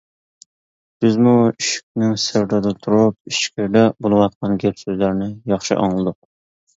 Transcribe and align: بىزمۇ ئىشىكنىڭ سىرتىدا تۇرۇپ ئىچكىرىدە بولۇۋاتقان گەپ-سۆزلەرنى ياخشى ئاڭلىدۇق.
بىزمۇ 1.03 1.33
ئىشىكنىڭ 1.49 2.15
سىرتىدا 2.23 2.71
تۇرۇپ 2.85 3.29
ئىچكىرىدە 3.33 3.83
بولۇۋاتقان 4.07 4.57
گەپ-سۆزلەرنى 4.65 5.29
ياخشى 5.53 5.79
ئاڭلىدۇق. 5.83 6.19